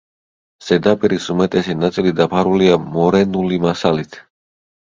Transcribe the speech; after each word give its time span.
ზედაპირის 0.69 1.27
უმეტესი 1.33 1.75
ნაწილი 1.83 2.13
დაფარულია 2.21 2.81
მორენული 2.97 3.63
მასალით. 3.67 4.19